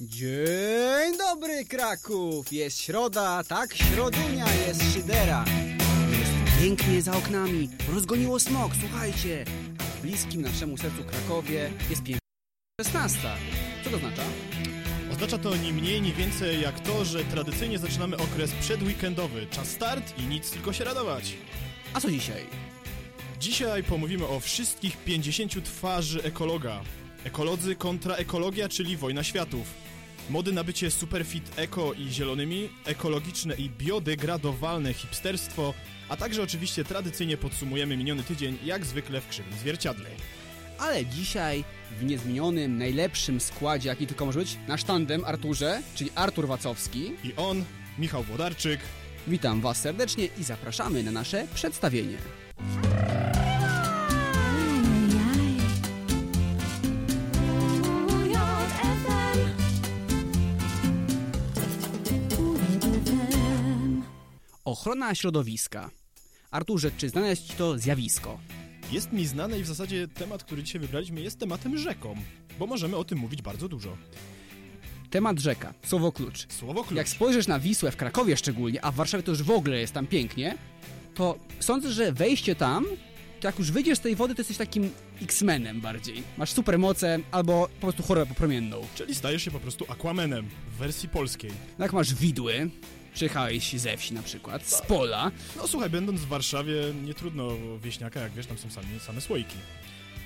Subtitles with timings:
[0.00, 2.52] Dzień dobry Kraków!
[2.52, 5.44] Jest środa, tak środunia, jest szydera.
[6.10, 9.44] Jest pięknie za oknami, rozgoniło smog, słuchajcie.
[9.78, 12.26] A w bliskim naszemu sercu Krakowie jest piękna
[12.80, 13.18] 16.
[13.84, 14.22] Co to oznacza?
[15.12, 19.46] Oznacza to ni mniej, ni więcej jak to, że tradycyjnie zaczynamy okres przedweekendowy.
[19.46, 21.34] Czas start i nic, tylko się radować.
[21.94, 22.46] A co dzisiaj?
[23.40, 26.80] Dzisiaj pomówimy o wszystkich 50 twarzy ekologa.
[27.24, 29.85] Ekolodzy kontra ekologia, czyli wojna światów.
[30.30, 35.74] Mody na bycie superfit eko i zielonymi, ekologiczne i biodegradowalne hipsterstwo,
[36.08, 40.06] a także oczywiście tradycyjnie podsumujemy miniony tydzień, jak zwykle w krzywym zwierciadle.
[40.78, 41.64] Ale dzisiaj
[42.00, 47.12] w niezmienionym, najlepszym składzie, jaki tylko może być, nasz tandem Arturze, czyli Artur Wacowski.
[47.24, 47.64] I on,
[47.98, 48.80] Michał Włodarczyk.
[49.26, 52.45] Witam Was serdecznie i zapraszamy na nasze przedstawienie.
[64.66, 65.90] Ochrona środowiska.
[66.50, 68.38] Arturze, czy znane jest Ci to zjawisko?
[68.92, 72.16] Jest mi znane i w zasadzie temat, który dzisiaj wybraliśmy jest tematem rzeką,
[72.58, 73.96] bo możemy o tym mówić bardzo dużo.
[75.10, 76.46] Temat rzeka, słowo klucz.
[76.52, 76.96] Słowo klucz.
[76.96, 79.92] Jak spojrzysz na Wisłę w Krakowie szczególnie, a w Warszawie to już w ogóle jest
[79.92, 80.58] tam pięknie,
[81.14, 82.86] to sądzę, że wejście tam,
[83.40, 84.90] to jak już wyjdziesz z tej wody, to jesteś takim
[85.22, 86.22] X-Menem bardziej.
[86.38, 88.80] Masz supermoce albo po prostu chorobę popromienną.
[88.94, 91.50] Czyli stajesz się po prostu Aquamanem w wersji polskiej.
[91.78, 92.70] No jak masz widły,
[93.16, 97.48] przyjechałeś ze wsi na przykład, z pola, No słuchaj, będąc w Warszawie, nie trudno
[97.82, 99.56] wieśniaka, jak wiesz, tam są same, same słoiki.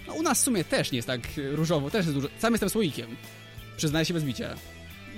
[0.07, 1.21] no u nas w sumie też nie jest tak
[1.53, 2.29] różowo, też jest dużo.
[2.39, 3.17] Sam jestem słoikiem.
[3.77, 4.55] Przyznaję się bez bicia.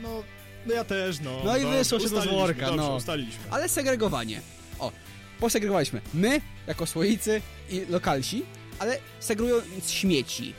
[0.02, 0.22] No,
[0.66, 1.42] no ja też, no.
[1.44, 2.96] No i wyszło się ustaliliśmy, worka, dobrze, no.
[2.96, 3.40] ustaliliśmy.
[3.50, 4.40] Ale segregowanie.
[4.78, 4.92] O,
[5.40, 8.42] posegregowaliśmy my, jako słoicy i lokalsi,
[8.78, 10.54] ale segregując śmieci.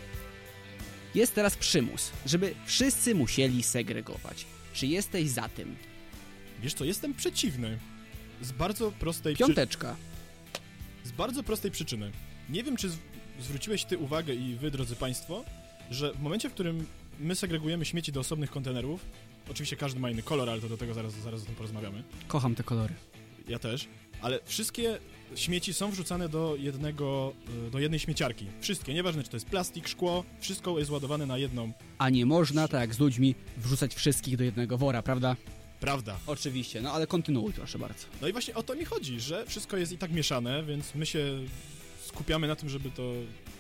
[1.15, 4.45] Jest teraz przymus, żeby wszyscy musieli segregować.
[4.73, 5.75] Czy jesteś za tym?
[6.63, 7.79] Wiesz co, jestem przeciwny.
[8.41, 9.43] Z bardzo prostej przy...
[9.43, 9.95] Piąteczka.
[11.03, 12.11] Z bardzo prostej przyczyny.
[12.49, 12.97] Nie wiem, czy z...
[13.39, 15.43] zwróciłeś ty uwagę i wy, drodzy państwo,
[15.91, 16.85] że w momencie, w którym
[17.19, 19.05] my segregujemy śmieci do osobnych kontenerów,
[19.51, 22.03] oczywiście każdy ma inny kolor, ale to do tego zaraz, zaraz o tym porozmawiamy.
[22.27, 22.93] Kocham te kolory.
[23.47, 23.87] Ja też.
[24.21, 24.99] Ale wszystkie
[25.35, 27.33] śmieci są wrzucane do jednego,
[27.67, 28.45] y, do jednej śmieciarki.
[28.61, 31.71] Wszystkie, nieważne czy to jest plastik, szkło, wszystko jest ładowane na jedną.
[31.97, 35.35] A nie można, tak jak z ludźmi, wrzucać wszystkich do jednego wora, prawda?
[35.83, 36.17] Prawda.
[36.27, 38.05] Oczywiście, no ale kontynuuj proszę bardzo.
[38.21, 41.05] No i właśnie o to mi chodzi, że wszystko jest i tak mieszane, więc my
[41.05, 41.19] się
[42.05, 43.13] skupiamy na tym, żeby to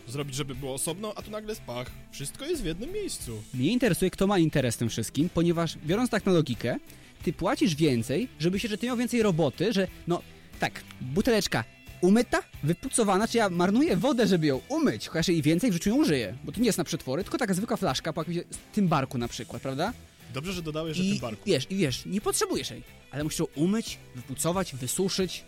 [0.07, 1.91] zrobić, żeby było osobno, a tu nagle spach.
[2.11, 3.43] Wszystko jest w jednym miejscu.
[3.53, 6.77] Mnie interesuje, kto ma interes tym wszystkim, ponieważ biorąc tak na logikę,
[7.23, 10.21] ty płacisz więcej, żeby się, że ty miał więcej roboty, że no
[10.59, 11.63] tak, buteleczka
[12.01, 15.95] umyta, wypucowana, czy ja marnuję wodę, żeby ją umyć, chociaż jej więcej w życiu nie
[15.95, 18.37] użyję, bo to nie jest na przetwory, tylko taka zwykła flaszka po jakimś
[18.73, 19.93] tym barku na przykład, prawda?
[20.33, 21.41] Dobrze, że dodałeś, że I tym barku.
[21.45, 25.43] wiesz, i wiesz, nie potrzebujesz jej, ale musisz ją umyć, wypucować, wysuszyć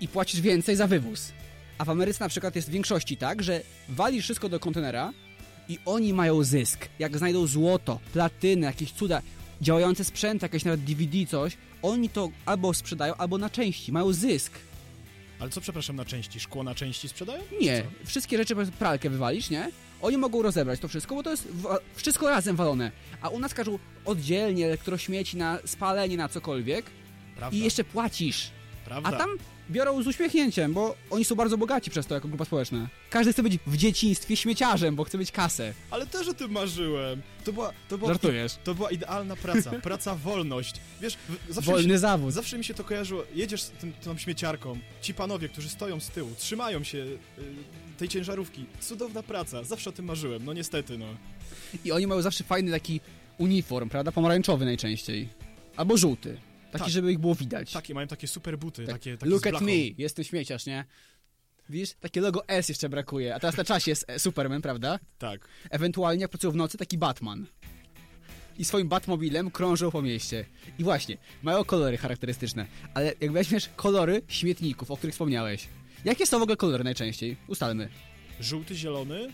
[0.00, 1.32] i płacisz więcej za wywóz.
[1.78, 5.12] A w Ameryce na przykład jest w większości tak, że walisz wszystko do kontenera
[5.68, 6.88] i oni mają zysk.
[6.98, 9.22] Jak znajdą złoto, platyny, jakieś cuda,
[9.60, 14.52] działające sprzęty, jakieś nawet DVD, coś, oni to albo sprzedają, albo na części, mają zysk.
[15.38, 16.40] Ale co, przepraszam, na części?
[16.40, 17.42] Szkło na części sprzedają?
[17.60, 18.06] Nie, Co?
[18.06, 19.70] wszystkie rzeczy, pralkę wywalisz, nie?
[20.02, 21.48] Oni mogą rozebrać to wszystko, bo to jest
[21.94, 22.90] wszystko razem walone.
[23.22, 26.86] A u nas każą oddzielnie elektrośmieci na spalenie, na cokolwiek
[27.36, 28.50] Prawda, i jeszcze płacisz.
[28.86, 29.08] Prawda.
[29.10, 29.30] A tam
[29.70, 32.88] biorą z uśmiechnięciem, bo oni są bardzo bogaci przez to jako grupa społeczna.
[33.10, 35.74] Każdy chce być w dzieciństwie śmieciarzem, bo chce mieć kasę.
[35.90, 37.22] Ale też o tym marzyłem.
[37.44, 38.52] To była, to była, Żartujesz.
[38.64, 39.70] to była idealna praca.
[39.70, 40.74] Praca wolność.
[41.00, 41.16] Wiesz,
[41.48, 42.32] zawsze mi Wolny się, zawód.
[42.32, 43.22] zawsze mi się to kojarzyło.
[43.34, 44.78] Jedziesz z tym, tą śmieciarką.
[45.02, 47.18] Ci panowie, którzy stoją z tyłu, trzymają się y,
[47.98, 48.64] tej ciężarówki.
[48.80, 49.64] Cudowna praca.
[49.64, 50.44] Zawsze o tym marzyłem.
[50.44, 51.06] No niestety, no.
[51.84, 53.00] I oni mają zawsze fajny taki
[53.38, 54.12] uniform, prawda?
[54.12, 55.28] Pomarańczowy najczęściej.
[55.76, 56.36] Albo żółty.
[56.78, 56.92] Taki, Tak.
[56.92, 57.72] żeby ich było widać.
[57.72, 58.84] Takie, mają takie super buty.
[58.86, 58.94] Tak.
[58.94, 60.84] Takie, takie Look at me, jestem śmieciarz, nie?
[61.68, 61.94] Widzisz?
[62.00, 64.98] Takie logo S jeszcze brakuje, a teraz na czasie jest e, Superman, prawda?
[65.18, 65.48] Tak.
[65.70, 67.46] Ewentualnie jak pracują w nocy, taki Batman.
[68.58, 70.44] I swoim Batmobilem krążą po mieście.
[70.78, 75.68] I właśnie, mają kolory charakterystyczne, ale jak weźmiesz kolory śmietników, o których wspomniałeś,
[76.04, 77.36] jakie są w ogóle kolory najczęściej?
[77.48, 77.88] Ustalmy.
[78.40, 79.28] Żółty, zielony,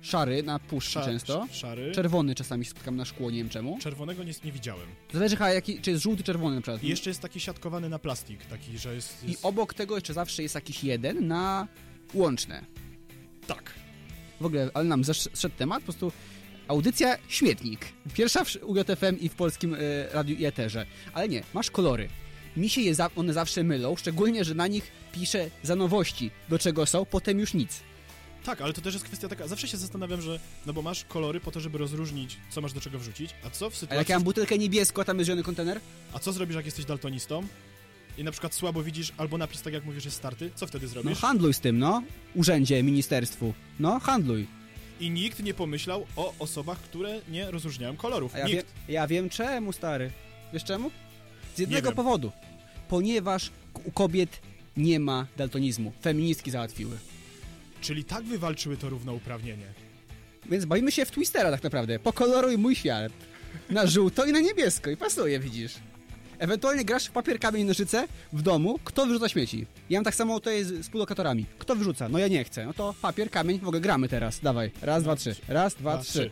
[0.00, 1.92] Szary na puszczy często, sz- szary.
[1.92, 3.78] czerwony czasami spotykam na szkło, nie wiem czemu.
[3.82, 4.86] Czerwonego nie, nie widziałem.
[5.12, 6.82] Zależy chyba jaki, czy jest żółty, czerwony na przykład.
[6.82, 9.24] I jeszcze jest taki siatkowany na plastik, taki, że jest...
[9.24, 9.44] I jest...
[9.44, 11.68] obok tego jeszcze zawsze jest jakiś jeden na
[12.14, 12.64] łączne.
[13.46, 13.72] Tak.
[14.40, 16.12] W ogóle, ale nam zszedł temat, po prostu
[16.68, 17.86] audycja Śmietnik.
[18.14, 19.78] Pierwsza w UJFM i w polskim e,
[20.12, 20.86] radiu i eterze.
[21.12, 22.08] Ale nie, masz kolory.
[22.56, 26.58] Mi się je za- one zawsze mylą, szczególnie, że na nich piszę za nowości, do
[26.58, 27.80] czego są, potem już nic.
[28.46, 31.40] Tak, ale to też jest kwestia taka, zawsze się zastanawiam, że, no bo masz kolory
[31.40, 34.08] po to, żeby rozróżnić, co masz do czego wrzucić, a co w A sytuacji, jak
[34.08, 35.80] ja mam butelkę niebieską, a tam jest zielony kontener?
[36.12, 37.46] a co zrobisz, jak jesteś daltonistą
[38.18, 40.92] i na przykład słabo widzisz, albo napis, tak jak mówisz, jest starty, co wtedy No
[40.92, 41.18] zrobisz?
[41.18, 42.02] handluj z tym, no.
[42.34, 43.54] Urzędzie, ministerstwu.
[43.80, 44.46] No, handluj.
[45.00, 48.34] I nikt nie pomyślał o osobach, które nie rozróżniają kolorów.
[48.34, 48.68] A ja, wiem, nikt.
[48.88, 50.10] ja wiem czemu, stary.
[50.52, 50.90] Wiesz czemu?
[51.56, 52.32] Z jednego powodu.
[52.88, 53.50] Ponieważ
[53.84, 54.40] u kobiet
[54.76, 55.92] nie ma daltonizmu.
[56.02, 56.98] Feministki załatwiły.
[57.80, 59.66] Czyli tak wywalczyły to równouprawnienie.
[60.50, 61.98] Więc bawimy się w Twistera tak naprawdę.
[61.98, 63.12] Pokoloruj mój świat.
[63.70, 64.90] Na żółto i na niebiesko.
[64.90, 65.74] I pasuje, widzisz.
[66.38, 68.78] Ewentualnie grasz w papier, kamień, nożyce w domu.
[68.84, 69.66] Kto wyrzuca śmieci?
[69.90, 71.46] Ja mam tak samo to jest z współlokatorami.
[71.58, 72.08] Kto wyrzuca?
[72.08, 72.66] No ja nie chcę.
[72.66, 74.40] No to papier, kamień, w ogóle gramy teraz.
[74.40, 74.70] Dawaj.
[74.82, 75.36] Raz, dwa, trzy.
[75.48, 76.30] Raz, dwa, Dwa, trzy.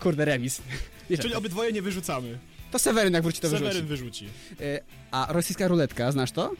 [0.00, 0.62] Kurde, remis.
[1.22, 2.38] Czyli obydwoje nie wyrzucamy.
[2.70, 4.26] To Seweryn jak wróci, to Seweryn wyrzuci.
[4.26, 4.64] wyrzuci.
[4.64, 4.80] E,
[5.10, 6.52] A rosyjska ruletka, znasz to?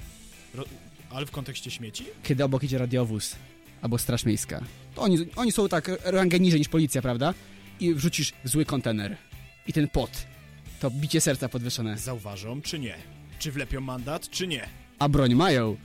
[0.55, 0.64] Ro...
[1.11, 2.05] Ale w kontekście śmieci?
[2.23, 3.37] Kiedy obok idzie radiowóz
[3.82, 4.61] albo straż miejska.
[4.94, 7.34] To oni, oni są tak rangę niżej niż policja, prawda?
[7.81, 9.17] I wrzucisz zły kontener.
[9.67, 10.11] I ten pot.
[10.81, 11.99] To bicie serca podwyższone.
[11.99, 12.94] Zauważą, czy nie?
[13.38, 14.69] Czy wlepią mandat, czy nie?
[14.99, 15.76] A broń mają.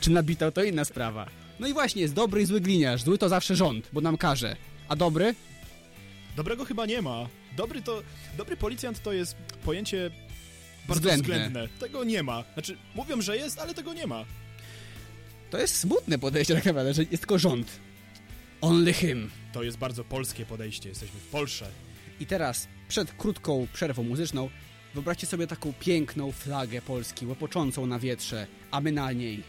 [0.00, 1.26] Czy nabitą to inna sprawa.
[1.60, 3.02] No i właśnie, jest dobry i zły gliniarz.
[3.02, 4.56] Zły to zawsze rząd, bo nam każe.
[4.88, 5.34] A dobry?
[6.36, 7.28] Dobrego chyba nie ma.
[7.56, 8.02] Dobry to...
[8.36, 10.10] Dobry policjant to jest pojęcie
[10.88, 11.34] bardzo Względne.
[11.34, 11.68] względne.
[11.80, 12.44] Tego nie ma.
[12.54, 14.24] Znaczy, mówią, że jest, ale tego nie ma.
[15.50, 17.80] To jest smutne podejście tak naprawdę, że jest tylko rząd.
[18.60, 19.30] Only him.
[19.52, 20.88] To jest bardzo polskie podejście.
[20.88, 21.66] Jesteśmy w Polsce.
[22.20, 24.50] I teraz, przed krótką przerwą muzyczną,
[24.94, 29.42] wyobraźcie sobie taką piękną flagę Polski, łopoczącą na wietrze, a my na niej.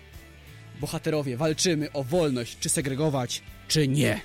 [0.82, 4.22] Bohaterowie, walczymy o wolność, czy segregować, czy nie.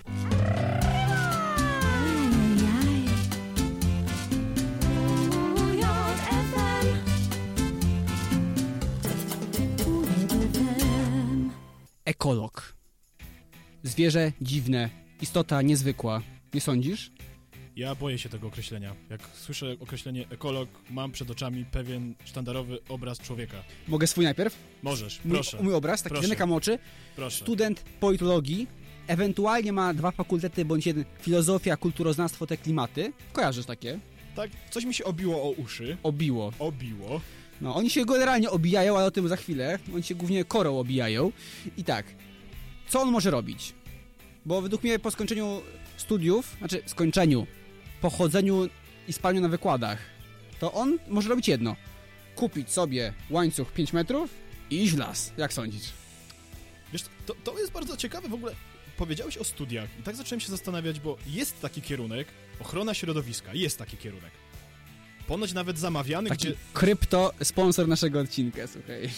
[12.33, 12.75] Ekolog.
[13.83, 14.91] Zwierzę dziwne,
[15.21, 16.23] istota niezwykła.
[16.55, 17.11] Nie sądzisz?
[17.77, 18.95] Ja boję się tego określenia.
[19.11, 23.57] Jak słyszę określenie ekolog, mam przed oczami pewien sztandarowy obraz człowieka.
[23.89, 24.59] Mogę swój najpierw?
[24.83, 26.29] Możesz, Mój, proszę, mój obraz, taki Proszę.
[26.29, 26.79] zamykam oczy.
[27.17, 27.45] proszę.
[27.45, 28.67] Student politologii,
[29.07, 33.13] ewentualnie ma dwa fakultety, bądź jeden filozofia, kulturoznawstwo, te klimaty.
[33.33, 33.99] Kojarzysz takie?
[34.37, 35.97] Tak, coś mi się obiło o uszy.
[36.03, 36.53] Obiło.
[36.59, 37.21] Obiło.
[37.61, 39.79] No, oni się generalnie obijają, ale o tym za chwilę.
[39.95, 41.33] Oni się głównie korą obijają.
[41.77, 42.07] I tak,
[42.89, 43.75] co on może robić?
[44.45, 45.63] Bo według mnie po skończeniu
[45.97, 47.47] studiów, znaczy skończeniu,
[48.01, 48.69] pochodzeniu
[49.09, 49.99] i spaniu na wykładach,
[50.61, 51.77] to on może robić jedno.
[52.37, 54.31] Kupić sobie łańcuch 5 metrów
[54.71, 55.33] i iść w las.
[55.37, 55.93] Jak sądzisz?
[56.93, 58.55] Wiesz, to, to jest bardzo ciekawe w ogóle.
[58.97, 62.29] Powiedziałeś o studiach i tak zacząłem się zastanawiać, bo jest taki kierunek,
[62.61, 64.31] ochrona środowiska, jest taki kierunek.
[65.27, 69.11] Ponoć nawet zamawiany, Taki gdzie krypto sponsor naszego odcinka, słuchaj.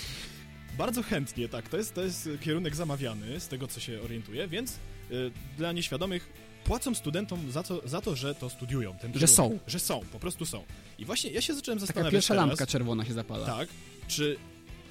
[0.78, 4.72] bardzo chętnie, tak, to jest, to jest kierunek zamawiany, z tego co się orientuję, więc
[5.10, 6.32] y, dla nieświadomych
[6.64, 8.94] płacą studentom za to, za to, że to studiują.
[8.98, 9.58] Ten Że są.
[9.66, 10.64] Że są, po prostu są.
[10.98, 13.46] I właśnie ja się zacząłem Taka zastanawiać pierwsza teraz, lampka czerwona się zapala.
[13.46, 13.68] Tak,
[14.08, 14.36] czy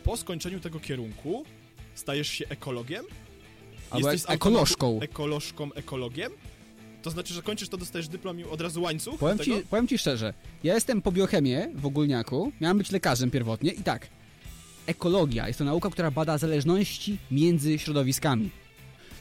[0.04, 1.46] po skończeniu tego kierunku
[1.96, 3.06] stajesz się ekologiem?
[3.90, 5.00] Albo Jesteś ekolożką.
[5.02, 6.32] Ekolożką, ekologiem?
[7.04, 9.20] To znaczy, że kończysz to, dostajesz dyplom i od razu łańcuch?
[9.20, 10.34] Powiem ci, powiem ci szczerze,
[10.64, 14.08] ja jestem po biochemię w ogólniaku, miałem być lekarzem pierwotnie i tak,
[14.88, 18.50] ekologia jest to nauka, która bada zależności między środowiskami.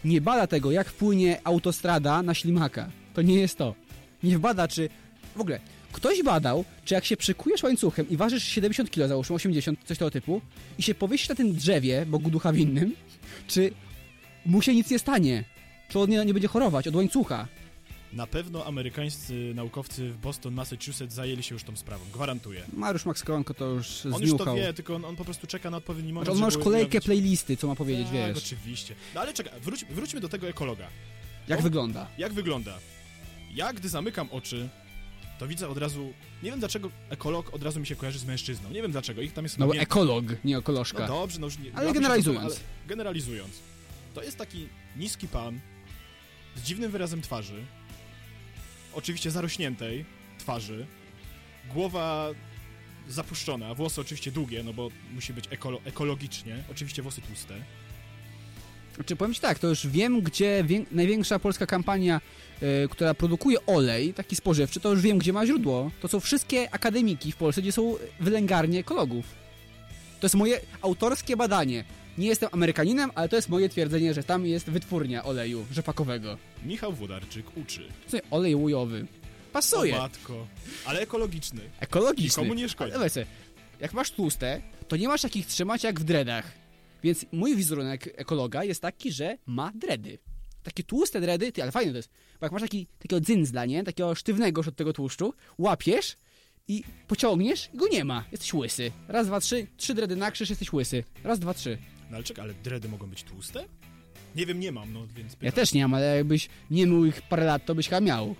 [0.04, 2.90] Nie bada tego, jak wpłynie autostrada na ślimaka.
[3.14, 3.74] To nie jest to.
[4.22, 4.88] Nie bada, czy...
[5.36, 5.60] W ogóle,
[5.92, 10.10] ktoś badał, czy jak się przykujesz łańcuchem i ważysz 70 kg, załóżmy 80, coś tego
[10.10, 10.40] typu,
[10.78, 12.94] i się powiesisz na tym drzewie, Bogu ducha winnym,
[13.46, 13.70] czy
[14.46, 15.44] mu się nic nie stanie?
[15.88, 17.48] Czy on nie, nie będzie chorować od łańcucha?
[18.12, 22.64] Na pewno amerykańscy naukowcy w Boston, Massachusetts zajęli się już tą sprawą, gwarantuję.
[22.72, 24.56] Mariusz Max Koronko to już On już to zniuchał.
[24.56, 27.04] wie, tylko on, on po prostu czeka na odpowiedni moment, on ma już kolejkę ujawnić-
[27.04, 28.38] playlisty, co ma powiedzieć, tak, wiesz.
[28.38, 28.94] oczywiście.
[29.14, 30.86] No ale czekaj, wróć, wróćmy do tego ekologa.
[31.48, 31.62] Jak o.
[31.62, 32.06] wygląda?
[32.18, 32.78] Jak wygląda?
[33.54, 34.68] Ja, gdy zamykam oczy,
[35.38, 36.12] to widzę od razu...
[36.42, 38.70] Nie wiem dlaczego ekolog od razu mi się kojarzy z mężczyzną.
[38.70, 40.98] Nie wiem dlaczego, ich tam jest No bo ekolog, nie ekolożka.
[41.00, 41.70] No dobrze, no już nie...
[41.74, 42.44] Ale generalizując.
[42.44, 42.54] ale
[42.88, 43.54] generalizując.
[44.14, 45.60] To jest taki niski pan
[46.56, 47.64] z dziwnym wyrazem twarzy,
[48.94, 50.04] oczywiście zarośniętej
[50.38, 50.86] twarzy,
[51.74, 52.28] głowa
[53.08, 57.54] zapuszczona, włosy oczywiście długie, no bo musi być ekolo ekologicznie, oczywiście włosy tłuste.
[58.94, 62.20] Znaczy, powiem ci tak, to już wiem, gdzie wię- największa polska kampania,
[62.62, 65.90] e, która produkuje olej, taki spożywczy, to już wiem, gdzie ma źródło.
[66.00, 69.24] To są wszystkie akademiki w Polsce, gdzie są wylęgarnie ekologów.
[70.20, 71.84] To jest moje autorskie badanie.
[72.18, 76.38] Nie jestem Amerykaninem, ale to jest moje twierdzenie, że tam jest wytwórnia oleju rzepakowego.
[76.64, 77.88] Michał Włodarczyk uczy.
[78.02, 79.02] Słuchaj, olej łujowy.
[79.02, 79.98] O Pasuje.
[79.98, 80.46] matko,
[80.84, 81.60] ale ekologiczny.
[81.80, 82.42] Ekologiczny.
[82.42, 82.92] Nikomu nie szkodzi.
[82.92, 83.26] Ale weź,
[83.80, 86.52] jak masz tłuste, to nie masz takich trzymać jak w dreadach.
[87.02, 90.18] Więc mój wizerunek ekologa jest taki, że ma dredy.
[90.62, 93.84] takie tłuste dredy, ty, ale fajne to jest, bo jak masz taki, takiego dzyndzla, nie?
[93.84, 96.16] Takiego sztywnego już od tego tłuszczu, łapiesz
[96.68, 98.24] i pociągniesz i go nie ma.
[98.32, 98.92] Jesteś łysy.
[99.08, 101.04] Raz, dwa, trzy, trzy dredy na krzyż, jesteś łysy.
[101.24, 101.78] Raz, dwa, trzy.
[102.12, 103.64] No ale czekaj, ale dredy mogą być tłuste?
[104.36, 105.46] Nie wiem, nie mam, no więc pytam.
[105.46, 108.34] Ja też nie mam, ale jakbyś nie mył ich parę lat, to byś chyba miał.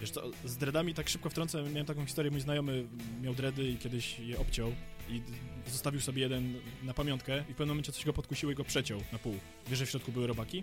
[0.00, 2.86] Wiesz co, z dreadami tak szybko wtrącę, miałem taką historię, mój znajomy
[3.22, 4.72] miał dready i kiedyś je obciął
[5.10, 5.22] i
[5.70, 9.00] zostawił sobie jeden na pamiątkę i w pewnym momencie coś go podkusiło i go przeciął
[9.12, 9.34] na pół.
[9.68, 10.62] Wiesz, że w środku były robaki?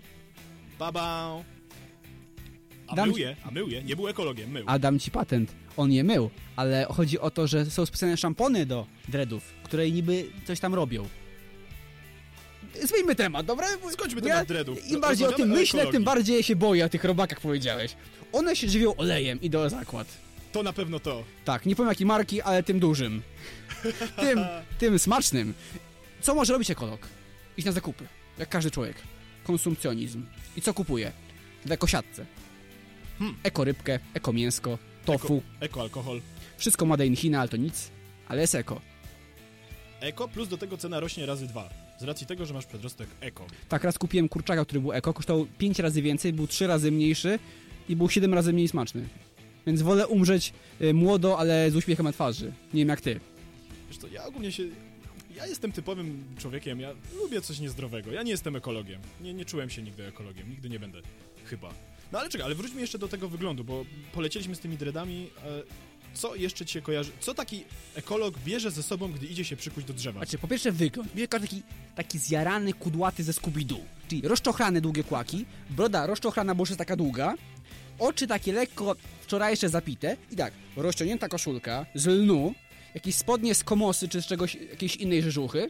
[0.78, 1.38] Baba!
[2.86, 4.64] A Dam mył je, a mył je, nie był ekologiem, mył.
[4.66, 5.54] A dam ci patent.
[5.76, 10.26] On je mył, ale chodzi o to, że są specjalne szampony do dreadów, które niby
[10.44, 11.08] coś tam robią.
[12.82, 13.66] Zmieńmy temat, dobra?
[13.92, 14.86] Skończmy Ja- temat dreadów.
[14.90, 16.04] Im bardziej o tym myślę, tym ekologii.
[16.04, 17.96] bardziej się boję o tych robakach powiedziałeś.
[18.32, 20.06] One się żywią olejem, idę o zakład.
[20.52, 21.24] To na pewno to.
[21.44, 23.22] Tak, nie powiem jakiej marki, ale tym dużym.
[24.16, 24.38] tym,
[24.78, 25.54] tym smacznym.
[26.20, 27.08] Co może robić ekolog?
[27.56, 28.04] Iść na zakupy,
[28.38, 28.96] jak każdy człowiek.
[29.44, 30.26] Konsumpcjonizm.
[30.56, 31.12] I co kupuje?
[31.66, 32.26] W ekosiatce.
[33.18, 33.36] Hmm.
[33.42, 35.42] Ekorybkę, ekomięsko, tofu.
[35.60, 36.20] Ekoalkohol.
[36.56, 37.90] Wszystko made in China, ale to nic.
[38.28, 38.80] Ale jest eko.
[40.00, 41.70] Eko plus do tego cena rośnie razy dwa.
[41.98, 43.46] Z racji tego, że masz przedrostek eko.
[43.68, 47.38] Tak, raz kupiłem kurczaka, który był eko, kosztował 5 razy więcej, był 3 razy mniejszy
[47.88, 49.08] i był 7 razy mniej smaczny.
[49.66, 52.52] Więc wolę umrzeć y, młodo, ale z uśmiechem na twarzy.
[52.74, 53.20] Nie wiem jak ty.
[53.88, 54.62] Wiesz co, ja ogólnie się...
[55.36, 56.90] Ja jestem typowym człowiekiem, ja
[57.22, 58.12] lubię coś niezdrowego.
[58.12, 59.00] Ja nie jestem ekologiem.
[59.20, 61.00] Nie, nie czułem się nigdy ekologiem, nigdy nie będę.
[61.44, 61.74] Chyba.
[62.12, 65.30] No ale czekaj, ale wróćmy jeszcze do tego wyglądu, bo polecieliśmy z tymi dreadami.
[66.14, 67.10] Co jeszcze ci się kojarzy?
[67.20, 70.20] Co taki ekolog bierze ze sobą, gdy idzie się przykuć do drzewa?
[70.20, 71.14] Znaczy, po pierwsze wygląd.
[71.14, 71.62] Bierze taki,
[71.94, 73.80] taki zjarany, kudłaty ze Scooby-Doo.
[74.08, 77.34] Czyli rozczochrane długie kłaki, broda rozczochrana, bo już jest taka długa,
[77.98, 82.54] oczy takie lekko wczorajsze zapite i tak, rozciągnięta koszulka z lnu,
[82.94, 85.68] jakieś spodnie z komosy czy z czegoś, jakiejś innej rzeżuchy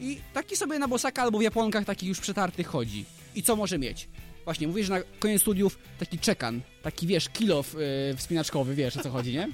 [0.00, 3.04] i taki sobie na bosaka albo w japonkach taki już przetarty chodzi.
[3.34, 4.08] I co może mieć?
[4.44, 9.02] Właśnie, mówisz, że na koniec studiów taki czekan, taki wiesz, kilof yy, wspinaczkowy, wiesz o
[9.02, 9.48] co chodzi, nie?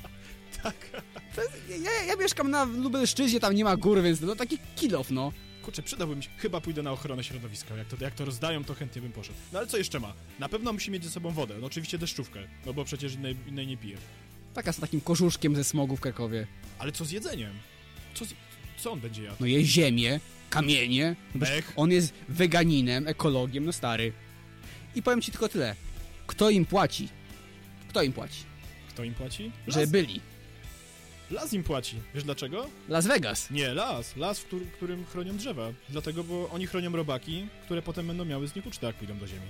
[0.62, 1.02] Tak.
[1.36, 5.10] To jest, ja, ja mieszkam na Lubelszczyźnie, tam nie ma gór, więc no taki kilof,
[5.10, 5.32] no.
[5.62, 6.30] Kurczę, przydałby mi się.
[6.36, 7.76] Chyba pójdę na ochronę środowiska.
[7.76, 9.38] Jak to, jak to rozdają, to chętnie bym poszedł.
[9.52, 10.14] No ale co jeszcze ma?
[10.38, 11.54] Na pewno musi mieć ze sobą wodę.
[11.60, 13.96] No oczywiście deszczówkę, no bo przecież innej, innej nie pije.
[14.54, 16.46] Taka z takim kożuszkiem ze smogu w Krakowie.
[16.78, 17.52] Ale co z jedzeniem?
[18.14, 18.34] Co, z,
[18.76, 19.36] co on będzie jadł?
[19.40, 21.16] No je ziemię, kamienie.
[21.34, 21.46] No?
[21.76, 24.12] On jest weganinem, ekologiem, no stary.
[24.94, 25.74] I powiem ci tylko tyle.
[26.26, 27.08] Kto im płaci?
[27.88, 28.44] Kto im płaci?
[28.88, 29.52] Kto im płaci?
[29.66, 30.20] Las, Że byli.
[31.30, 31.96] Las im płaci.
[32.14, 32.66] Wiesz dlaczego?
[32.88, 33.50] Las Vegas.
[33.50, 34.16] Nie, las.
[34.16, 35.68] Las, w którym, którym chronią drzewa.
[35.88, 39.26] Dlatego, bo oni chronią robaki, które potem będą miały z nich ucztę, jak pójdą do
[39.26, 39.46] ziemi.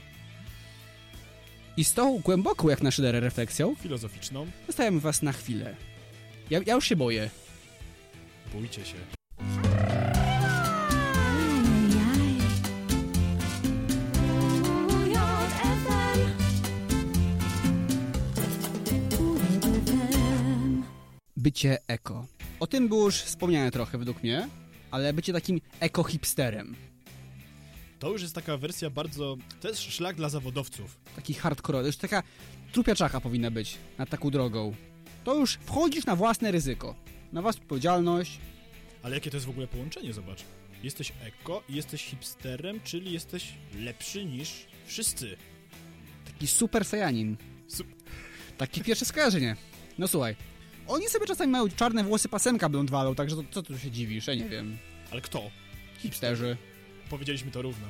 [1.77, 4.47] I z tą głęboką jak na szyderę refleksją Filozoficzną.
[4.67, 5.77] zostawiam was na chwilę.
[6.51, 7.31] Ja, ja już się boję.
[8.53, 9.20] Bójcie się.
[21.41, 22.27] Bycie eko.
[22.61, 24.49] O tym było już wspomniane trochę według mnie,
[24.91, 26.75] ale bycie takim eko-hipsterem.
[27.99, 29.37] To już jest taka wersja bardzo...
[29.61, 30.99] To jest szlak dla zawodowców.
[31.17, 32.23] Taki hardcore, już taka
[32.73, 34.75] trupia czacha powinna być nad taką drogą.
[35.25, 36.95] To już wchodzisz na własne ryzyko,
[37.33, 38.39] na własną odpowiedzialność.
[39.03, 40.45] Ale jakie to jest w ogóle połączenie, zobacz.
[40.83, 45.37] Jesteś eko i jesteś hipsterem, czyli jesteś lepszy niż wszyscy.
[46.25, 47.37] Taki super sajanin.
[47.69, 47.85] Su-
[48.59, 49.57] Takie pierwsze skojarzenie.
[49.99, 50.37] No słuchaj,
[50.91, 54.27] oni sobie czasami mają czarne włosy, pasemka blond walą, także to, co tu się dziwisz,
[54.27, 54.79] ja nie wiem.
[55.11, 55.51] Ale kto?
[55.99, 56.57] Hipsterzy.
[57.11, 57.87] Powiedzieliśmy to równo.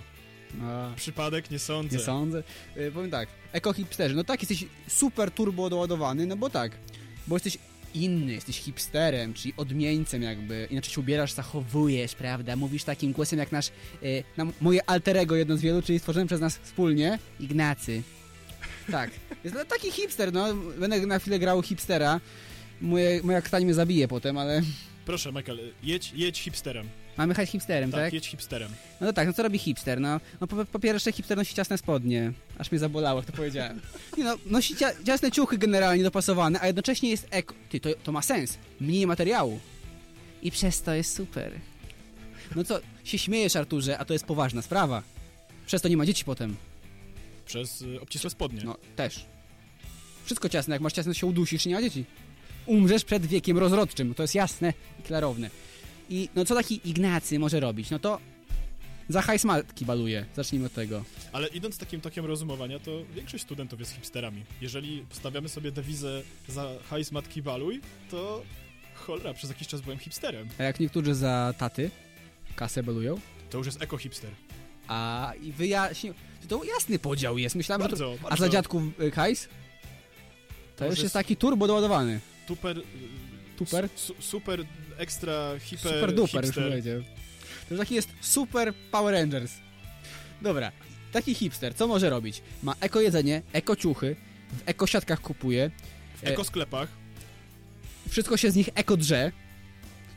[0.62, 1.50] A, Przypadek?
[1.50, 1.96] Nie sądzę.
[1.96, 2.42] nie sądzę.
[2.76, 6.72] Y, powiem tak, eko-hipsterzy, no tak, jesteś super turbo doładowany, no bo tak,
[7.26, 7.58] bo jesteś
[7.94, 13.52] inny, jesteś hipsterem, czyli odmieńcem jakby, inaczej się ubierasz, zachowujesz, prawda, mówisz takim głosem jak
[13.52, 13.68] nasz,
[14.02, 18.02] y, na moje alterego jedno z wielu, czyli stworzone przez nas wspólnie, Ignacy.
[18.90, 19.10] Tak,
[19.44, 22.20] jest no, taki hipster, no, będę na chwilę grał hipstera,
[22.80, 24.62] Moje, moja krtań mnie zabije potem, ale
[25.06, 26.88] Proszę, Michael, jedź, jedź hipsterem.
[27.16, 28.12] mamy jechać hipsterem, Tak, tak?
[28.12, 28.70] jedź hipsterem.
[29.00, 30.00] No to tak, no co robi hipster?
[30.00, 32.32] No, no po, po pierwsze hipster nosi ciasne spodnie.
[32.58, 33.80] Aż mnie zabolało, jak to powiedziałem.
[34.18, 37.54] Nie no, nosi cia, ciasne ciuchy generalnie dopasowane, a jednocześnie jest eko...
[37.70, 38.58] Ty, to, to ma sens.
[38.80, 39.60] Mniej materiału.
[40.42, 41.52] I przez to jest super.
[42.56, 45.02] No co, się śmiejesz Arturze, a to jest poważna sprawa.
[45.66, 46.56] Przez to nie ma dzieci potem.
[47.46, 48.60] Przez y, obcisłe spodnie.
[48.64, 49.26] No, też.
[50.24, 52.04] Wszystko ciasne, jak masz ciasne, się udusisz i nie ma dzieci.
[52.70, 55.50] Umrzesz przed wiekiem rozrodczym, to jest jasne i klarowne.
[56.10, 57.90] I no co taki Ignacy może robić?
[57.90, 58.18] No to
[59.08, 60.26] za hajs matki baluje.
[60.36, 61.04] Zacznijmy od tego.
[61.32, 64.44] Ale idąc takim tokiem rozumowania, to większość studentów jest hipsterami.
[64.60, 68.42] Jeżeli stawiamy sobie dewizę za hajs matki baluj, to
[68.94, 70.48] cholera, przez jakiś czas byłem hipsterem.
[70.58, 71.90] A jak niektórzy za taty
[72.56, 74.30] kasę balują, To już jest eko-hipster.
[74.88, 76.14] A i wyjaśnił.
[76.48, 77.56] To jasny podział jest.
[77.56, 78.18] Myślałem, Bardzo, że to...
[78.20, 78.36] A bardzo.
[78.36, 79.48] dla dziadków y, hajs?
[80.76, 82.20] To Może już jest z- taki turbo doładowany.
[82.50, 82.82] Super...
[83.58, 83.88] Super?
[83.96, 84.64] Su, super,
[84.98, 86.68] ekstra, hiper, Super duper już hipster.
[86.68, 87.02] powiedział.
[87.68, 89.52] To taki jest super Power Rangers.
[90.42, 90.72] Dobra,
[91.12, 92.42] taki hipster, co może robić?
[92.62, 94.16] Ma eko jedzenie, eko ciuchy,
[94.52, 95.70] w eko siatkach kupuje,
[96.16, 96.88] W ekosklepach.
[98.08, 99.32] wszystko się z nich eko drze.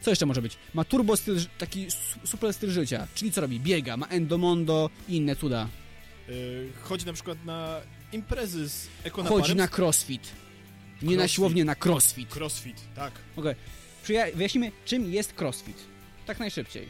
[0.02, 0.58] Co jeszcze może być?
[0.74, 3.60] Ma turbo styl, taki su- super styl życia, czyli co robi?
[3.60, 5.68] Biega, ma endomondo i inne cuda.
[6.30, 9.42] Y, chodzi na przykład na imprezy z ekonaparem.
[9.42, 10.32] Chodzi na crossfit.
[11.02, 12.36] Nie na siłownię, na crossfit.
[12.36, 13.14] Crossfit, tak.
[13.36, 13.56] Okej,
[14.10, 14.32] okay.
[14.36, 15.78] wyjaśnimy, czym jest crossfit.
[16.26, 16.90] Tak najszybciej.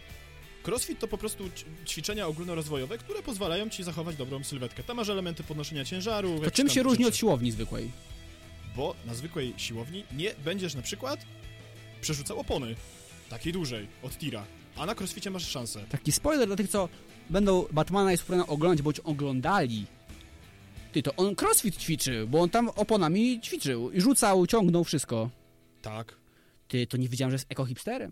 [0.68, 1.50] Crossfit to po prostu
[1.88, 4.84] ćwiczenia ogólnorozwojowe, które pozwalają ci zachować dobrą sylwetkę.
[4.84, 6.40] Tam masz elementy podnoszenia ciężaru.
[6.40, 7.92] To czym się różni od siłowni zwykłej?
[8.76, 11.26] Bo na zwykłej siłowni nie będziesz na przykład
[12.02, 12.76] przerzucał opony
[13.30, 14.46] takiej dużej od tira,
[14.76, 15.86] a na crossficie masz szansę.
[15.90, 16.90] Taki spoiler dla tych, co
[17.30, 19.86] będą Batmana i Supermana oglądać, bądź oglądali.
[20.94, 25.30] Ty, to on crossfit ćwiczył, bo on tam oponami ćwiczył i rzucał, ciągnął wszystko.
[25.82, 26.16] Tak.
[26.68, 28.12] Ty, to nie wiedziałem, że jest eko-hipsterem.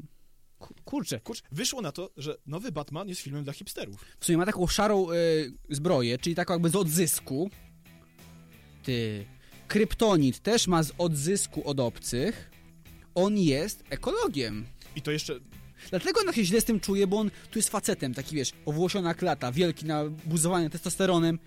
[0.60, 4.06] Ku- Kurczę, Kurczę, wyszło na to, że nowy Batman jest filmem dla hipsterów.
[4.20, 7.50] w sumie ma taką szarą y, zbroję, czyli taką jakby z odzysku.
[8.84, 9.26] Ty,
[9.68, 12.52] kryptonit też ma z odzysku od obcych.
[13.16, 14.66] On jest ekologiem.
[14.96, 15.40] I to jeszcze
[15.90, 19.14] Dlatego on się źle z tym czuje, bo on tu jest facetem, taki wiesz, owłosiona
[19.14, 21.40] klata, wielki nabuzowany testosteronem,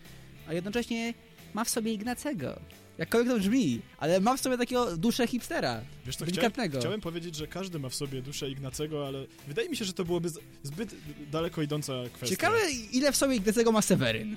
[0.48, 1.14] a jednocześnie
[1.54, 2.60] ma w sobie Ignacego.
[2.98, 5.80] Jakkolwiek to brzmi, ale ma w sobie takiego duszę hipstera.
[6.06, 9.76] Wiesz co, chciałem, chciałem powiedzieć, że każdy ma w sobie duszę Ignacego, ale wydaje mi
[9.76, 10.28] się, że to byłoby
[10.62, 10.94] zbyt
[11.30, 12.36] daleko idąca kwestia.
[12.36, 12.58] Ciekawe,
[12.92, 14.36] ile w sobie Ignacego ma Seweryn.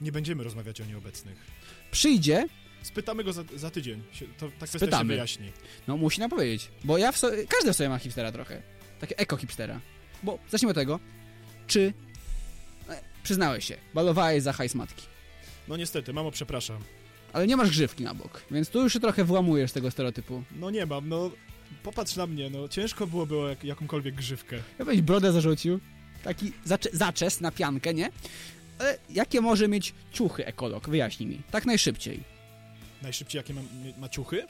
[0.00, 1.36] Nie będziemy rozmawiać o nieobecnych.
[1.90, 2.46] Przyjdzie,
[2.82, 4.02] Spytamy go za, za tydzień.
[4.12, 5.04] Się, to, ta kwestia Spytamy.
[5.04, 5.52] się wyjaśni.
[5.88, 8.62] no musi nam powiedzieć, bo ja w sobie, każdy w sobie ma hipstera trochę.
[9.00, 9.80] Takie eko-hipstera.
[10.22, 11.00] Bo zacznijmy od tego,
[11.66, 11.92] czy
[12.88, 15.09] e, przyznałeś się, balowałeś za hajs matki.
[15.68, 16.78] No niestety, mamo, przepraszam.
[17.32, 20.42] Ale nie masz grzywki na bok, więc tu już się trochę włamujesz tego stereotypu.
[20.56, 21.30] No nie mam, no
[21.82, 24.56] popatrz na mnie, no ciężko byłoby o jak, jakąkolwiek grzywkę.
[24.78, 25.80] Ja byś brodę zarzucił.
[26.24, 28.10] Taki zacze zaczes na piankę, nie?
[28.78, 30.88] Ale jakie może mieć ciuchy ekolog?
[30.88, 31.42] Wyjaśnij mi.
[31.50, 32.20] Tak najszybciej.
[33.02, 33.64] Najszybciej jakie mam,
[33.98, 34.46] ma ciuchy?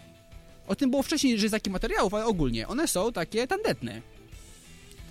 [0.67, 4.03] O tym było wcześniej, że z jakich materiałów, ale ogólnie one są takie tandetne.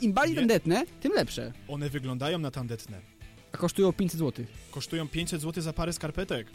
[0.01, 1.53] Im bardziej tandetne, tym lepsze.
[1.67, 3.01] One wyglądają na tandetne.
[3.53, 4.45] A kosztują 500 zł.
[4.71, 6.47] Kosztują 500 zł za parę skarpetek.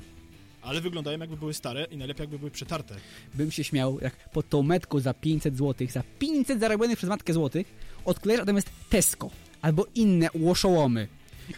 [0.62, 2.94] Ale wyglądają jakby były stare i najlepiej jakby były przetarte.
[3.34, 7.32] Bym się śmiał, jak pod tą metką za 500 zł, za 500 zarobionych przez matkę
[7.32, 9.30] złotych, odklejesz, a tam jest Tesco
[9.62, 11.08] albo inne łoszołomy.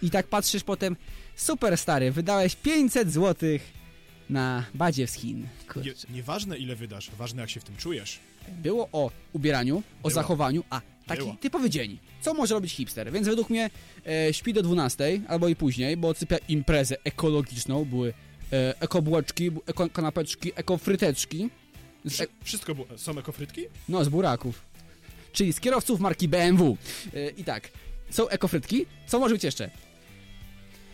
[0.03, 0.97] I tak patrzysz potem,
[1.37, 3.49] super stary, wydałeś 500 zł
[4.31, 5.47] na badzie z Chin.
[5.77, 8.19] Nie, nieważne ile wydasz, ważne jak się w tym czujesz.
[8.49, 10.11] Było o ubieraniu, o Było.
[10.15, 11.37] zachowaniu, a taki Było.
[11.41, 11.99] typowy dzień.
[12.21, 13.13] Co może robić hipster?
[13.13, 13.71] Więc według mnie
[14.07, 18.15] e, śpi do 12 albo i później, bo odsypia imprezę ekologiczną, były
[18.53, 21.49] e, ekobułeczki, bu- eko kanapeczki, ekofryteczki.
[22.05, 22.87] Z, e, Wszy, wszystko było.
[22.97, 23.65] Są ekofrytki?
[23.89, 24.63] no, z buraków.
[25.33, 26.77] Czyli z kierowców marki BMW.
[27.15, 27.69] E, I tak,
[28.11, 28.87] są ekofrytki.
[29.07, 29.71] Co może być jeszcze?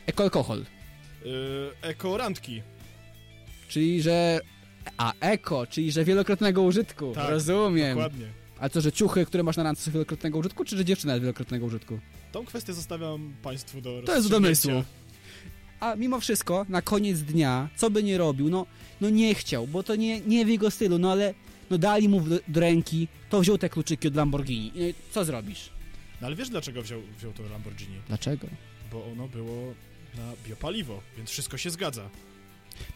[0.07, 0.65] Ekoalkohol.
[1.25, 2.63] Yy, ekorandki.
[3.69, 4.41] Czyli, że...
[4.97, 7.13] A, eko, czyli, że wielokrotnego użytku.
[7.15, 7.95] Tak, Rozumiem.
[7.95, 8.27] Dokładnie.
[8.63, 11.23] A co, że ciuchy, które masz na randce są wielokrotnego użytku, czy że dziewczyna jest
[11.23, 11.99] wielokrotnego użytku?
[12.33, 14.69] Tą kwestię zostawiam Państwu do To jest rozstrzygnięcia.
[14.69, 14.85] domysłu.
[15.81, 18.67] A mimo wszystko, na koniec dnia, co by nie robił, no,
[19.01, 21.35] no nie chciał, bo to nie, nie w jego stylu, no ale
[21.71, 24.73] no dali mu do, do ręki, to wziął te kluczyki od Lamborghini.
[24.75, 25.71] No i co zrobisz?
[26.21, 27.97] No ale wiesz dlaczego wziął, wziął to Lamborghini?
[28.09, 28.47] Dlaczego?
[28.93, 29.75] Bo ono było
[30.17, 32.09] na biopaliwo, więc wszystko się zgadza.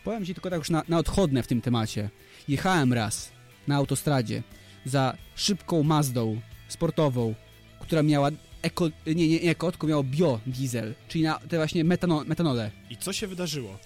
[0.04, 2.10] Powiem ci tylko tak już na, na odchodne w tym temacie.
[2.48, 3.30] Jechałem raz
[3.68, 4.42] na autostradzie
[4.86, 7.34] za szybką Mazdą sportową,
[7.80, 8.30] która miała
[8.62, 12.70] eko, nie, nie, eko, tylko miała biodiesel, czyli na te właśnie metano, metanole.
[12.90, 13.78] I co się wydarzyło?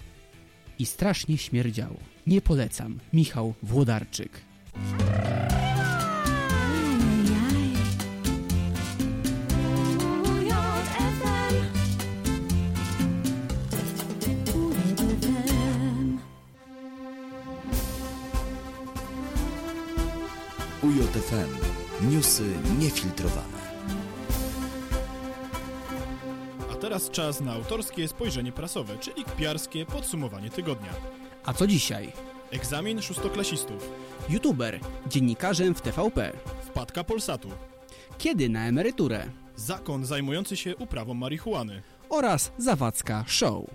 [0.79, 1.97] I strasznie śmierdziało.
[2.27, 2.99] Nie polecam.
[3.13, 4.41] Michał Włodarczyk.
[22.21, 22.43] Newsy
[22.79, 23.57] niefiltrowane.
[26.71, 30.93] A teraz czas na autorskie spojrzenie prasowe, czyli kpiarskie podsumowanie tygodnia.
[31.45, 32.11] A co dzisiaj?
[32.51, 33.89] Egzamin szóstoklasistów.
[34.29, 36.31] YouTuber, dziennikarzem w TVP.
[36.65, 37.49] Wpadka Polsatu.
[38.17, 39.29] Kiedy na emeryturę?
[39.55, 41.81] Zakon zajmujący się uprawą marihuany.
[42.09, 43.65] Oraz Zawadzka Show.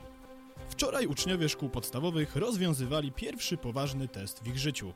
[0.68, 4.92] Wczoraj uczniowie szkół podstawowych rozwiązywali pierwszy poważny test w ich życiu.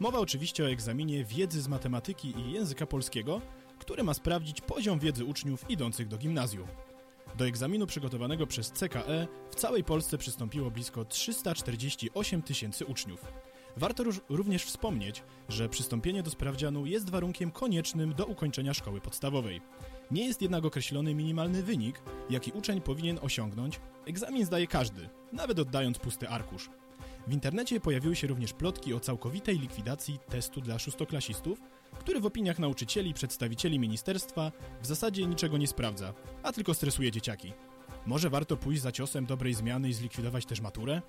[0.00, 3.40] Mowa oczywiście o egzaminie wiedzy z matematyki i języka polskiego,
[3.78, 6.68] który ma sprawdzić poziom wiedzy uczniów idących do gimnazjum.
[7.38, 13.32] Do egzaminu przygotowanego przez CKE w całej Polsce przystąpiło blisko 348 tysięcy uczniów.
[13.76, 19.60] Warto również wspomnieć, że przystąpienie do sprawdzianu jest warunkiem koniecznym do ukończenia szkoły podstawowej.
[20.10, 23.80] Nie jest jednak określony minimalny wynik, jaki uczeń powinien osiągnąć.
[24.06, 26.70] Egzamin zdaje każdy, nawet oddając pusty arkusz.
[27.26, 31.60] W internecie pojawiły się również plotki o całkowitej likwidacji testu dla szóstoklasistów,
[31.98, 37.10] który w opiniach nauczycieli i przedstawicieli ministerstwa w zasadzie niczego nie sprawdza, a tylko stresuje
[37.10, 37.52] dzieciaki.
[38.06, 41.02] Może warto pójść za ciosem dobrej zmiany i zlikwidować też maturę?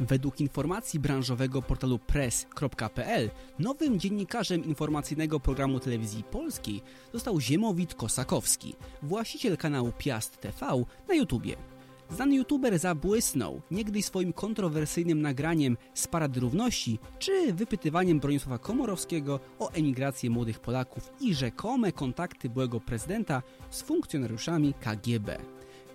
[0.00, 9.56] Według informacji branżowego portalu press.pl nowym dziennikarzem informacyjnego programu telewizji polskiej został Ziemowit Kosakowski, właściciel
[9.56, 10.66] kanału Piast TV
[11.08, 11.56] na YouTubie.
[12.10, 19.70] Znany youtuber zabłysnął niegdyś swoim kontrowersyjnym nagraniem z Parady Równości czy wypytywaniem Bronisława Komorowskiego o
[19.70, 25.38] emigrację młodych Polaków i rzekome kontakty byłego prezydenta z funkcjonariuszami KGB.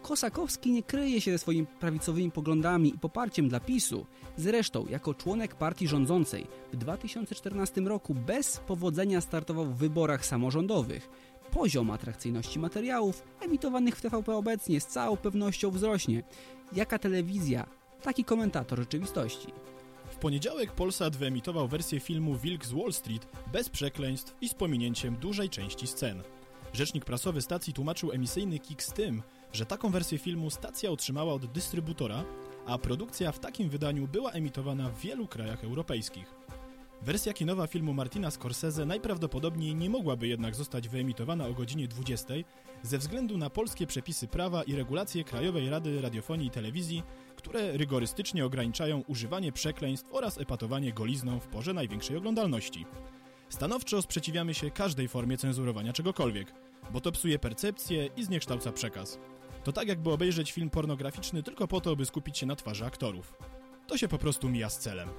[0.02, 4.06] Kosakowski nie kryje się ze swoimi prawicowymi poglądami i poparciem dla PiSu.
[4.38, 11.10] Zresztą, jako członek partii rządzącej w 2014 roku bez powodzenia startował w wyborach samorządowych.
[11.54, 16.24] Poziom atrakcyjności materiałów emitowanych w TVP obecnie z całą pewnością wzrośnie.
[16.74, 17.68] Jaka telewizja,
[18.02, 19.48] taki komentator rzeczywistości.
[20.12, 25.16] W poniedziałek Polsat wyemitował wersję filmu Wilk z Wall Street bez przekleństw i z pominięciem
[25.16, 26.24] dużej części scen.
[26.74, 29.22] Rzecznik prasowy stacji tłumaczył emisyjny kick z tym,
[29.54, 32.24] że taką wersję filmu stacja otrzymała od dystrybutora,
[32.66, 36.43] a produkcja w takim wydaniu była emitowana w wielu krajach europejskich.
[37.06, 42.34] Wersja kinowa filmu Martina Scorsese najprawdopodobniej nie mogłaby jednak zostać wyemitowana o godzinie 20
[42.84, 47.04] ze względu na polskie przepisy prawa i regulacje Krajowej Rady Radiofonii i Telewizji,
[47.36, 52.86] które rygorystycznie ograniczają używanie przekleństw oraz epatowanie golizną w porze największej oglądalności.
[53.50, 56.54] Stanowczo sprzeciwiamy się każdej formie cenzurowania czegokolwiek,
[56.92, 59.20] bo to psuje percepcję i zniekształca przekaz.
[59.64, 63.34] To tak jakby obejrzeć film pornograficzny tylko po to, by skupić się na twarzy aktorów.
[63.88, 65.10] To się po prostu mija z celem.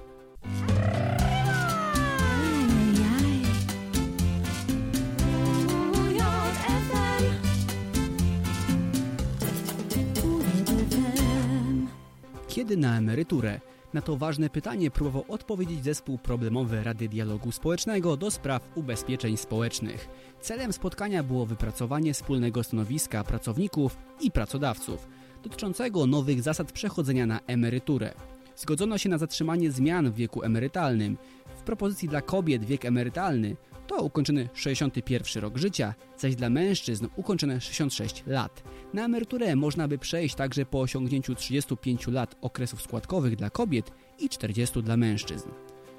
[12.55, 13.59] Kiedy na emeryturę?
[13.93, 20.07] Na to ważne pytanie próbował odpowiedzieć zespół problemowy Rady Dialogu Społecznego do spraw ubezpieczeń społecznych.
[20.41, 25.07] Celem spotkania było wypracowanie wspólnego stanowiska pracowników i pracodawców
[25.43, 28.13] dotyczącego nowych zasad przechodzenia na emeryturę.
[28.55, 31.17] Zgodzono się na zatrzymanie zmian w wieku emerytalnym.
[31.55, 33.55] W propozycji dla kobiet wiek emerytalny
[33.87, 38.63] to ukończony 61 rok życia, zaś dla mężczyzn ukończone 66 lat.
[38.93, 44.29] Na emeryturę można by przejść także po osiągnięciu 35 lat okresów składkowych dla kobiet i
[44.29, 45.49] 40 dla mężczyzn.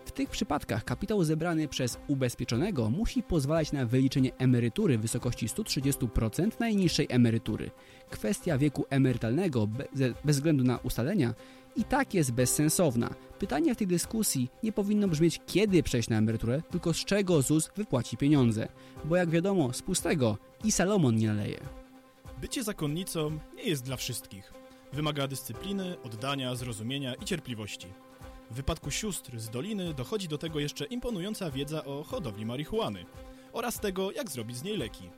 [0.05, 6.51] W tych przypadkach kapitał zebrany przez ubezpieczonego musi pozwalać na wyliczenie emerytury w wysokości 130%
[6.61, 7.71] najniższej emerytury.
[8.11, 9.69] Kwestia wieku emerytalnego
[10.25, 11.35] bez względu na ustalenia
[11.77, 13.15] i tak jest bezsensowna.
[13.39, 17.71] Pytanie w tej dyskusji nie powinno brzmieć kiedy przejść na emeryturę, tylko z czego ZUS
[17.77, 18.69] wypłaci pieniądze.
[19.05, 21.61] Bo jak wiadomo, z pustego i Salomon nie naleje.
[22.41, 24.53] Bycie zakonnicą nie jest dla wszystkich.
[24.93, 27.87] Wymaga dyscypliny, oddania, zrozumienia i cierpliwości.
[28.51, 33.05] W wypadku sióstr z Doliny dochodzi do tego jeszcze imponująca wiedza o hodowli marihuany
[33.53, 35.11] oraz tego, jak zrobić z niej leki.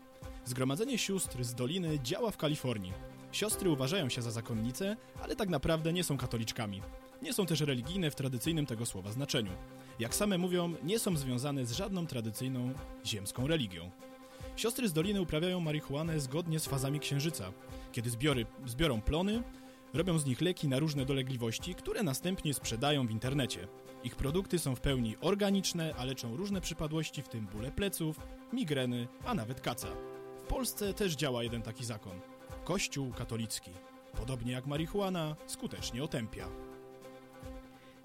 [0.45, 2.93] Zgromadzenie sióstr z Doliny działa w Kalifornii.
[3.33, 6.83] Siostry uważają się za zakonnice, ale tak naprawdę nie są katoliczkami.
[7.23, 9.53] Nie są też religijne w tradycyjnym tego słowa znaczeniu.
[9.99, 12.73] Jak same mówią, nie są związane z żadną tradycyjną
[13.07, 13.91] ziemską religią.
[14.57, 17.53] Siostry z Doliny uprawiają marihuanę zgodnie z fazami księżyca.
[17.93, 19.43] Kiedy zbiory, zbiorą plony,
[19.95, 23.69] robią z nich leki na różne dolegliwości, które następnie sprzedają w internecie.
[24.05, 28.21] Ich produkty są w pełni organiczne, a leczą różne przypadłości, w tym bóle pleców,
[28.53, 29.89] migreny, a nawet kaca.
[30.45, 32.21] W Polsce też działa jeden taki zakon.
[32.69, 33.71] Kościół katolicki,
[34.17, 36.49] podobnie jak marihuana, skutecznie otępia.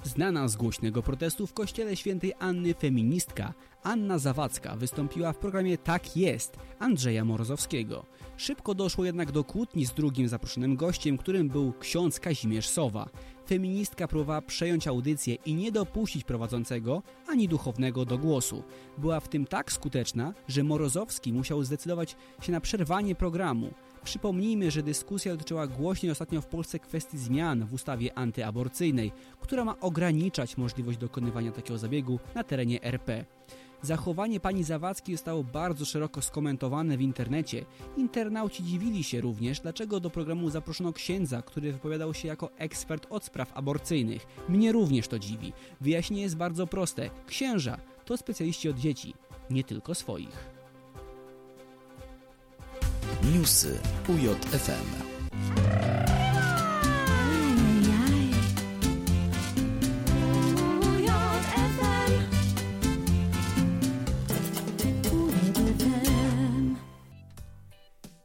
[0.03, 6.17] Znana z głośnego protestu w kościele świętej Anny feministka Anna Zawadzka wystąpiła w programie Tak
[6.17, 8.05] jest Andrzeja Morozowskiego.
[8.37, 13.09] Szybko doszło jednak do kłótni z drugim zaproszonym gościem, którym był ksiądz Kazimierz Sowa.
[13.47, 18.63] Feministka próbowała przejąć audycję i nie dopuścić prowadzącego ani duchownego do głosu.
[18.97, 23.73] Była w tym tak skuteczna, że Morozowski musiał zdecydować się na przerwanie programu.
[24.03, 29.79] Przypomnijmy, że dyskusja dotyczyła głośniej ostatnio w Polsce kwestii zmian w ustawie antyaborcyjnej, która ma
[29.79, 33.25] ograniczać możliwość dokonywania takiego zabiegu na terenie RP.
[33.81, 37.65] Zachowanie pani Zawadzkiej zostało bardzo szeroko skomentowane w internecie.
[37.97, 43.25] Internauci dziwili się również, dlaczego do programu zaproszono księdza, który wypowiadał się jako ekspert od
[43.25, 44.25] spraw aborcyjnych.
[44.49, 45.53] Mnie również to dziwi.
[45.81, 47.09] Wyjaśnienie jest bardzo proste.
[47.27, 49.13] Księża to specjaliści od dzieci,
[49.49, 50.52] nie tylko swoich.
[53.31, 54.85] Newsy UJFM.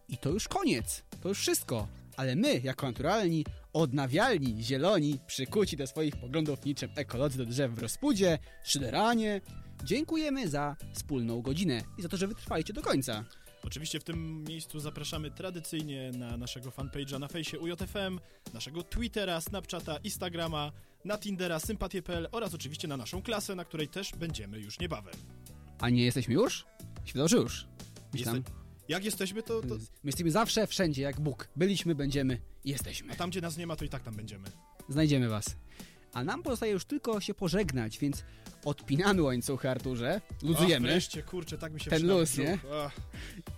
[0.09, 1.03] I to już koniec.
[1.23, 1.89] To już wszystko.
[2.17, 7.79] Ale my, jako naturalni, odnawialni, zieloni, przykuci do swoich poglądów niczym ekolodzy do drzew w
[7.79, 9.41] rozpudzie, szyderanie,
[9.85, 13.25] dziękujemy za wspólną godzinę i za to, że wytrwaliście do końca.
[13.64, 18.21] Oczywiście w tym miejscu zapraszamy tradycyjnie na naszego fanpage'a na fejsie UJFM,
[18.55, 20.73] naszego Twittera, Snapchata, Instagrama,
[21.05, 25.14] na Tindera, Sympatie.pl oraz oczywiście na naszą klasę, na której też będziemy już niebawem.
[25.81, 26.66] A nie jesteśmy już?
[27.05, 27.66] Świadomo, że już.
[28.14, 28.53] Myślałem, Jeste-
[28.88, 31.49] Jak jesteśmy, to, to my jesteśmy zawsze, wszędzie, jak Bóg.
[31.57, 33.16] Byliśmy, będziemy i jesteśmy.
[33.16, 34.49] tam, gdzie nas nie ma, to i tak tam będziemy.
[34.88, 35.57] Znajdziemy was.
[36.12, 38.25] A nam pozostaje już tylko się pożegnać, więc
[38.64, 42.59] odpinamy łańcuchy Arturze, Ach, luzujemy, wreszcie, kurczę, tak mi się Ten luz, nie?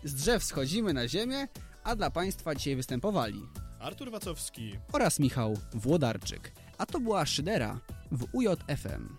[0.05, 1.49] Z drzew schodzimy na ziemię,
[1.85, 3.43] a dla Państwa dzisiaj występowali
[3.81, 4.79] Artur Wacowski.
[4.93, 6.53] oraz Michał Włodarczyk.
[6.79, 7.81] A to była Szydera
[8.13, 9.17] w UJFM.